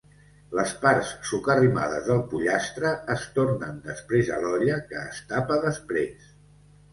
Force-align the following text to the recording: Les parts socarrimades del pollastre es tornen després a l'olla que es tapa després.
Les 0.59 0.71
parts 0.85 1.09
socarrimades 1.31 2.07
del 2.11 2.23
pollastre 2.31 2.93
es 3.17 3.27
tornen 3.37 3.77
després 3.85 4.33
a 4.39 4.41
l'olla 4.47 4.79
que 4.89 4.99
es 5.11 5.21
tapa 5.35 5.61
després. 5.69 6.27